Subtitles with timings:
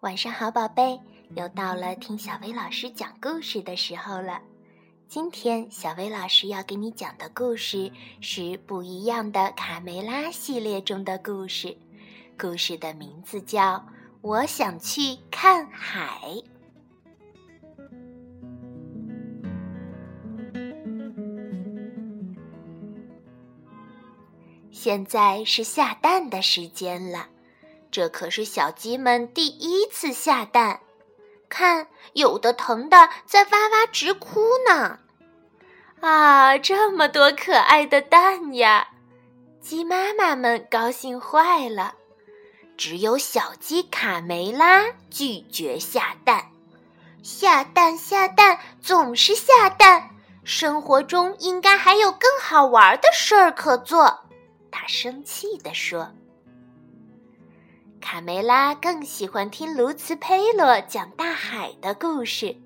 [0.00, 1.00] 晚上好，宝贝，
[1.34, 4.42] 又到了听小薇老师讲故事的时候了。
[5.08, 7.90] 今天小薇老师要给你讲的故事
[8.20, 11.76] 是不一样的卡梅拉系列中的故事，
[12.38, 13.76] 故事的名字叫
[14.20, 16.20] 《我想去看海》。
[24.84, 27.28] 现在是下蛋的时间了。
[27.90, 30.80] 这可是小鸡们第一次下蛋，
[31.48, 34.98] 看，有的疼的在哇哇直哭呢。
[36.02, 38.88] 啊，这么多可爱的蛋呀！
[39.58, 41.94] 鸡妈妈们高兴坏了。
[42.76, 46.50] 只有小鸡卡梅拉拒绝下蛋，
[47.22, 50.10] 下蛋下蛋总是下蛋，
[50.44, 54.20] 生活中应该还有更好玩的事儿可做。
[54.74, 56.10] 他生气地说。
[58.00, 62.56] 卡梅拉更喜欢听卢茨佩罗讲大海的故事。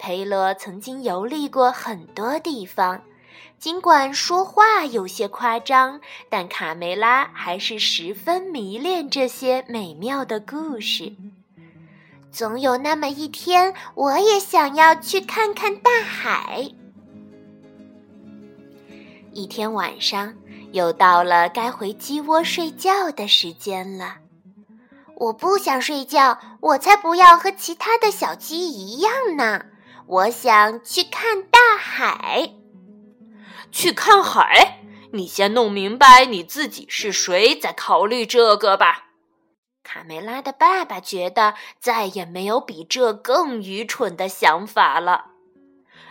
[0.00, 3.02] 佩罗曾经游历过很多地方，
[3.58, 11.14] 尽管说话有些夸张，但卡梅拉还是十分迷恋这些美妙的故事。
[12.32, 16.70] 总有那么一天，我也想要去看看大海。
[19.32, 20.34] 一天晚上，
[20.72, 24.16] 又到了该回鸡窝睡觉的时间了。
[25.16, 29.66] 我不想睡觉，我才不要和其他的小鸡一样呢！
[30.06, 32.52] 我想去看大海。
[33.70, 34.80] 去看海？
[35.12, 39.06] 你先弄明白你自己是谁，再考虑这个吧。
[39.82, 45.24] 卡梅拉的爸爸觉得再也没有比这更愚蠢的想法了。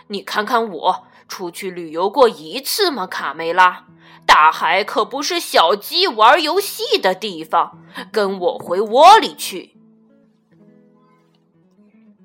[0.08, 3.86] 你看看我，出去旅游过一次吗，卡梅拉？
[4.26, 7.78] 大海可不是小鸡玩游戏的地方，
[8.12, 9.74] 跟我回窝里去。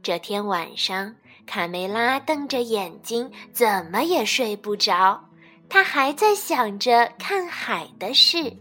[0.02, 1.16] 这天晚上，
[1.46, 5.30] 卡梅拉瞪着眼睛，怎么也睡不着。
[5.70, 8.58] 他还在想着看海的事。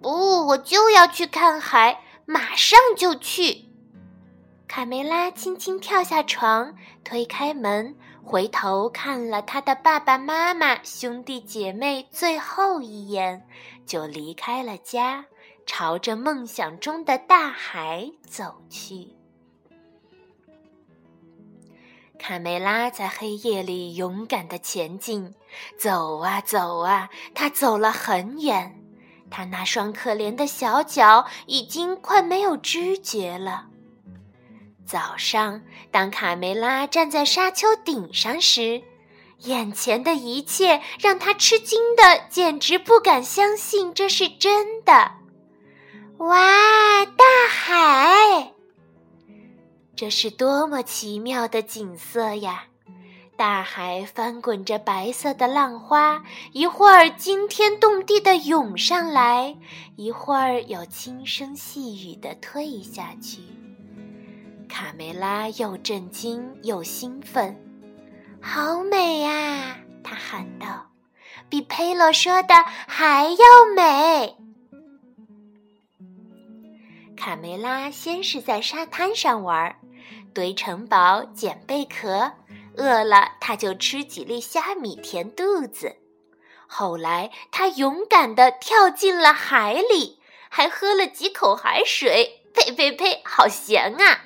[0.00, 3.65] 不，我就要去看海，马上就去。
[4.68, 7.94] 卡梅拉轻轻跳下床，推开门。
[8.22, 13.46] 回头看了他的爸爸妈妈、兄弟姐妹最后一眼，
[13.86, 15.26] 就离开了家，
[15.64, 19.14] 朝着梦想中的大海走去。
[22.18, 25.32] 卡梅拉在黑夜里勇敢的前进，
[25.78, 28.82] 走啊走啊，他走了很远，
[29.30, 33.68] 他那双可怜的小脚已经快没有知觉了。
[34.86, 38.82] 早上，当卡梅拉站在沙丘顶上时，
[39.40, 45.12] 眼前的一切让他吃惊的简直不敢相信这是真的。
[46.18, 48.52] 哇，大海！
[49.96, 52.66] 这是多么奇妙的景色呀！
[53.36, 59.56] 大海翻滚着白色的浪花，一会儿惊天动地的涌上来，
[59.96, 63.40] 一会儿又轻声细语的退下去。
[64.68, 67.56] 卡梅拉又震惊又兴奋，
[68.42, 69.78] 好美呀！
[70.04, 70.90] 她喊道
[71.48, 72.54] ，“比佩洛说的
[72.86, 73.36] 还要
[73.74, 74.36] 美。”
[77.16, 79.76] 卡梅拉先是在沙滩上玩，
[80.34, 82.32] 堆城堡、捡贝壳，
[82.76, 85.96] 饿了他就吃几粒虾米填肚子。
[86.66, 92.42] 后来他勇敢地跳进了海里，还喝了几口海水。
[92.52, 93.20] 呸呸呸！
[93.22, 94.25] 好咸啊！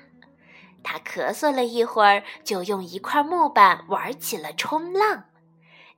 [0.83, 5.25] 他咳嗽了一会儿，就用一块木板玩起了冲浪。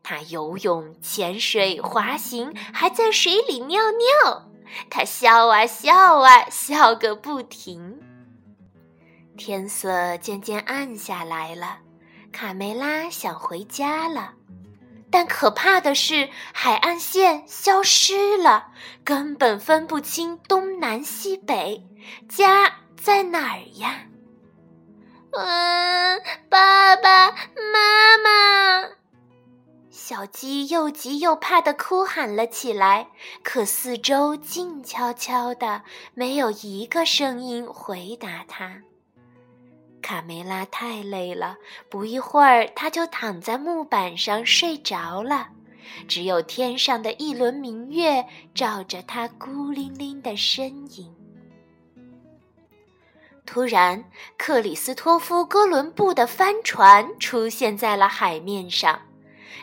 [0.03, 4.49] 他游泳、潜水、滑行，还在水里尿尿。
[4.91, 8.01] 他笑啊笑啊，笑个不停。
[9.37, 11.79] 天色渐渐暗下来了，
[12.33, 14.35] 卡梅拉想回家了，
[15.11, 18.69] 但可怕的是，海岸线消失了，
[19.05, 21.87] 根本分不清东南西北。
[22.29, 24.07] 家在哪儿呀？
[25.35, 28.91] 嗯，爸爸妈妈，
[29.91, 33.09] 小鸡又急又怕的哭喊了起来。
[33.43, 38.83] 可四周静悄悄的，没有一个声音回答它。
[40.03, 41.57] 卡梅拉太累了，
[41.89, 45.49] 不一会儿，他就躺在木板上睡着了。
[46.07, 50.69] 只有天上的一轮明月照着他孤零零的身
[50.99, 51.22] 影。
[53.45, 54.05] 突然，
[54.39, 59.03] 克里斯托夫·哥伦布的帆船出现在了海面上。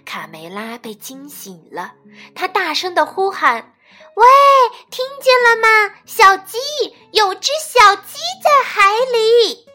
[0.05, 1.93] 卡梅拉被惊醒了，
[2.35, 3.73] 她大声的呼喊
[4.15, 4.25] ：“喂，
[4.89, 5.95] 听见了吗？
[6.05, 6.57] 小鸡，
[7.11, 9.65] 有只小鸡在海里！”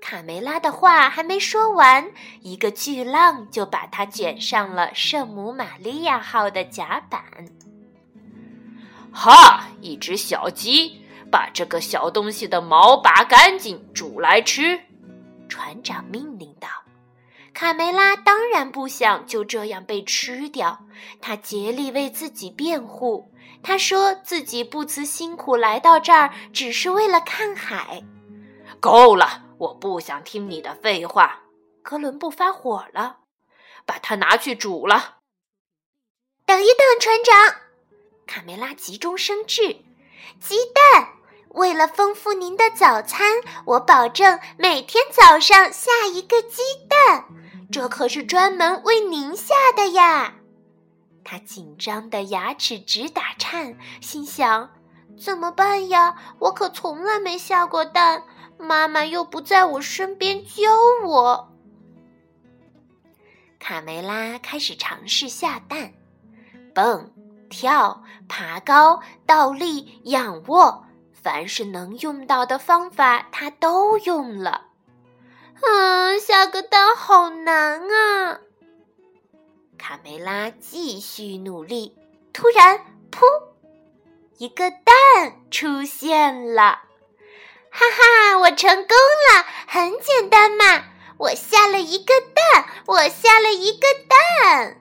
[0.00, 2.10] 卡梅拉的话还没说完，
[2.40, 7.22] 一个巨浪就把它卷上了圣母玛利亚号的甲板。
[9.12, 9.68] 哈！
[9.80, 10.97] 一只小鸡，
[11.30, 14.80] 把这个小东西的毛拔干净，煮来吃。
[15.48, 16.68] 船长命令道。
[17.54, 20.78] 卡梅拉当然不想就这样被吃掉，
[21.20, 23.32] 他竭力为自己辩护。
[23.62, 28.04] 他说自己不辞辛苦来到这儿，只是为了看海。
[28.78, 31.40] 够了，我不想听你的废话。
[31.82, 33.16] 哥伦布发火了，
[33.84, 35.16] 把它拿去煮了。
[36.46, 37.62] 等一等，船长！
[38.26, 39.78] 卡梅拉急中生智，
[40.38, 40.56] 鸡
[40.92, 41.08] 蛋。
[41.50, 43.26] 为了丰富您的早餐，
[43.64, 47.24] 我保证每天早上下一个鸡蛋。
[47.70, 50.34] 这可是专门为您下的呀！
[51.24, 54.70] 他紧张的牙齿直打颤，心想：
[55.18, 56.16] 怎么办呀？
[56.38, 58.24] 我可从来没下过蛋，
[58.58, 60.62] 妈妈又不在我身边教
[61.04, 61.52] 我。
[63.58, 65.92] 卡梅拉开始尝试下蛋，
[66.74, 67.12] 蹦、
[67.50, 70.86] 跳、爬高、倒立、仰卧，
[71.22, 74.66] 凡是能用到的方法，他都用了。
[75.60, 78.40] 嗯，下个蛋好难啊！
[79.76, 81.96] 卡梅拉继续努力，
[82.32, 82.78] 突然，
[83.10, 83.24] 噗，
[84.38, 86.82] 一个蛋出现了！
[87.70, 90.84] 哈哈，我成功了，很简单嘛！
[91.18, 94.80] 我下了一个蛋，我下了一个蛋。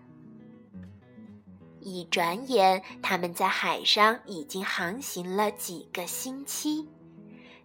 [1.87, 6.85] 一转眼，他们在海上已经航行了几个星期。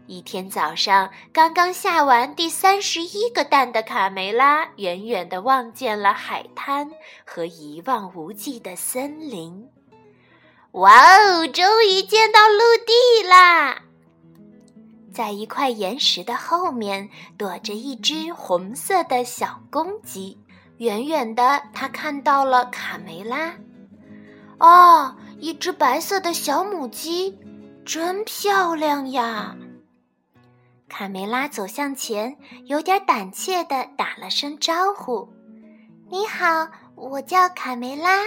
[0.07, 6.93] 一天早上，刚刚下完第三十一个蛋的卡梅拉，远远地望见了海滩
[7.25, 9.69] 和一望无际的森林。
[10.73, 13.83] 哇哦，终于见到陆地啦！
[15.13, 20.39] 在一块岩石的后面，躲着一只红色的小公鸡。
[20.79, 23.55] 远远的，他看到了卡梅拉。
[24.63, 27.37] 哦，一只白色的小母鸡，
[27.85, 29.57] 真漂亮呀！
[30.89, 35.29] 卡梅拉走向前，有点胆怯的打了声招呼
[36.09, 38.21] ：“你好，我叫卡梅拉，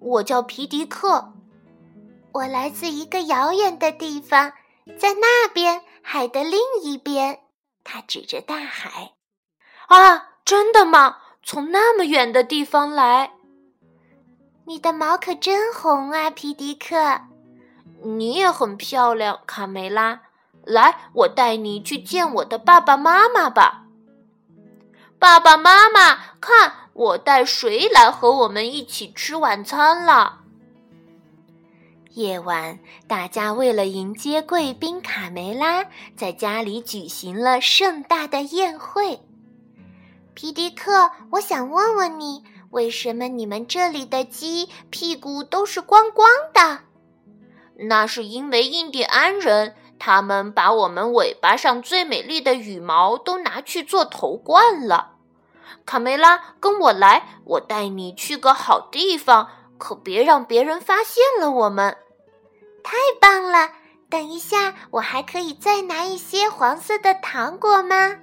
[0.00, 1.32] 我叫皮迪克，
[2.32, 4.54] 我来自一个遥远的地方，
[4.98, 7.38] 在那边海的另一边。”
[7.84, 9.12] 他指着大海。
[9.86, 11.18] “啊，真的吗？
[11.44, 13.33] 从那么远的地方来？
[14.66, 17.20] 你的毛可真红啊，皮迪克！
[18.02, 20.22] 你也很漂亮，卡梅拉。”
[20.64, 23.84] 来，我带你去见我的爸爸妈妈吧。
[25.18, 30.40] 爸爸妈妈，看，我带谁来和我们一起吃晚餐了？
[32.12, 35.84] 夜晚，大家为了迎接贵宾卡梅拉，
[36.16, 39.20] 在家里举行了盛大的宴会。
[40.32, 42.42] 皮迪克，我想问问你，
[42.74, 46.80] 为什么你们这里的鸡屁股都是光光的？
[47.86, 49.76] 那是因为印第安人。
[49.96, 55.12] 他们把我们尾巴上最美丽的羽毛都拿去做头冠了。
[55.86, 59.48] 卡梅拉，跟我来，我带你去个好地方，
[59.78, 61.96] 可别让别人发现了我们。
[62.82, 63.70] 太棒了！
[64.10, 68.16] 等一下，我还可以再拿一些黄色的糖果吗？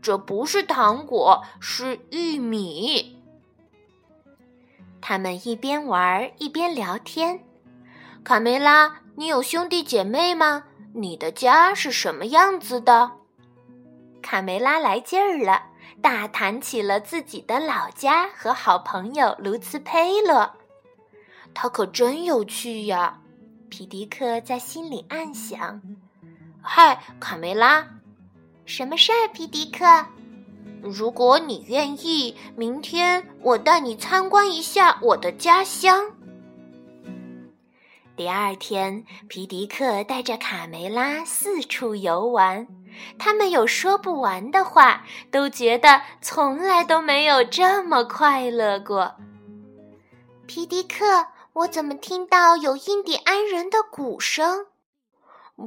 [0.00, 3.15] 这不是糖果，是玉米。
[5.08, 7.38] 他们一边玩一边聊天。
[8.24, 10.64] 卡梅拉，你有兄弟姐妹吗？
[10.92, 13.12] 你的家是什么样子的？
[14.20, 15.62] 卡梅拉来劲儿了，
[16.02, 20.52] 大谈起了自己的老家和好朋友卢茨佩洛。
[21.54, 23.20] 他可真有趣呀！
[23.68, 25.80] 皮迪克在心里暗想。
[26.60, 27.86] 嗨，卡梅拉，
[28.64, 29.28] 什么事儿？
[29.32, 29.86] 皮迪克，
[30.82, 36.12] 如果你愿意，明天我带你参观一下我的家乡。
[38.16, 42.66] 第二天，皮迪克带着卡梅拉四处游玩，
[43.18, 49.16] 他们有说不完的话，都觉得从来都没有这么快乐过。
[50.46, 54.66] 皮迪克，我怎么听到有印第安人的鼓声？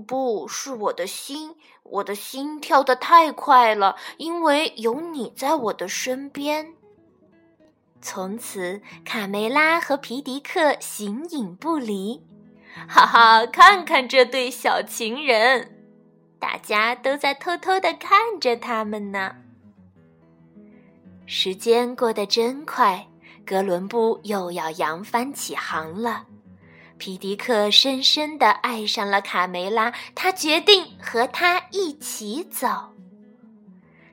[0.07, 1.55] 不是我的心，
[1.89, 6.74] 我的心跳得太快了，因为有你在我的身边。
[8.01, 12.24] 从此，卡梅拉和皮迪克形影不离。
[12.88, 15.84] 哈哈，看看这对小情人，
[16.39, 19.36] 大家都在偷偷的看着他们呢。
[21.25, 23.08] 时间过得真快，
[23.46, 26.25] 哥伦布又要扬帆起航了。
[26.99, 32.67] 皮迪克深深地爱上了卡梅拉，他决定和她一起走。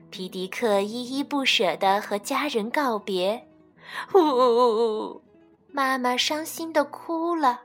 [0.09, 3.49] 皮迪克依依不舍地和家人告别，
[4.15, 5.21] 呜，
[5.73, 7.63] 妈妈伤心地哭了。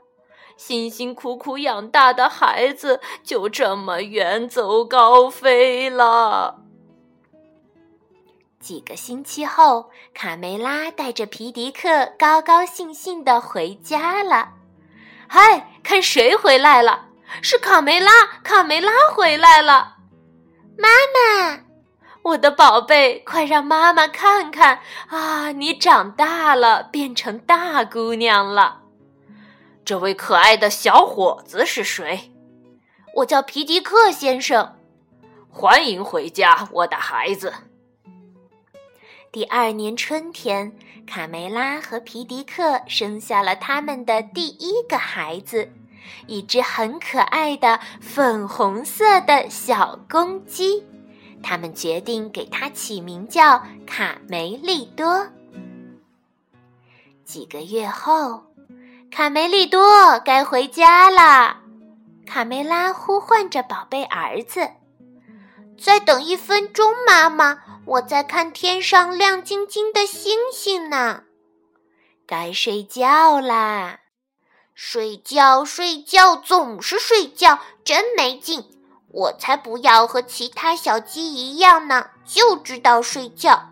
[0.56, 6.62] 辛辛苦苦养大的孩子就这么远走高飞了。
[8.58, 14.54] 几个星期后，卡梅拉带着皮迪克高高兴兴地回家了。
[15.34, 17.06] 嗨，看谁回来了？
[17.40, 18.12] 是卡梅拉！
[18.44, 19.96] 卡梅拉回来了！
[20.76, 21.60] 妈妈，
[22.20, 25.50] 我的宝贝，快让妈妈看看啊！
[25.52, 28.82] 你长大了，变成大姑娘了。
[29.86, 32.30] 这位可爱的小伙子是谁？
[33.16, 34.76] 我叫皮迪克先生。
[35.48, 37.54] 欢迎回家，我的孩子。
[39.32, 45.72] 第二年春天，卡梅拉和皮迪克生下了他们的第一个孩子，
[46.26, 50.84] 一只很可爱的粉红色的小公鸡。
[51.42, 55.26] 他们决定给它起名叫卡梅利多。
[57.24, 58.44] 几个月后，
[59.10, 61.56] 卡梅利多该回家了。
[62.26, 64.68] 卡梅拉呼唤着宝贝儿子
[65.80, 71.24] ：“再等一分钟，妈妈。”我在看天上亮晶晶的星星呢，
[72.26, 73.98] 该睡觉啦！
[74.72, 78.64] 睡觉睡觉总是睡觉，真没劲！
[79.08, 83.70] 我才不要和其他小鸡一样呢，就知道睡觉。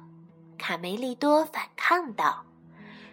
[0.59, 2.45] 卡梅利多反抗道：“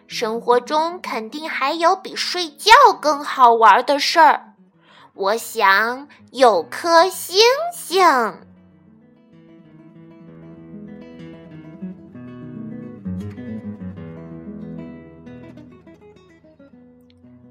[0.07, 4.53] 生活中肯定还有比睡觉更好玩的事儿，
[5.13, 7.39] 我想有颗星
[7.73, 8.46] 星。”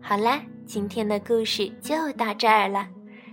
[0.09, 2.87] 好啦，今天的故事就到这儿了。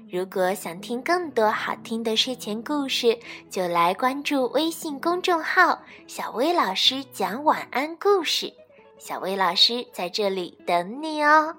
[0.09, 3.15] 如果想听更多好听的睡前故事，
[3.47, 8.51] 就来关注微信公众号“小薇老师讲晚安故事”。
[8.97, 11.55] 小薇老师在这里等你哦，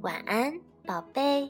[0.00, 1.46] 晚安，宝贝。